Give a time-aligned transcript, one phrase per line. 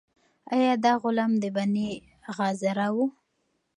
[0.55, 1.89] آیا دا غلام د بني
[2.35, 2.97] غاضرة و؟